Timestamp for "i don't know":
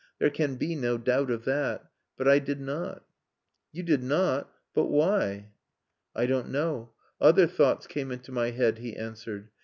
6.15-6.93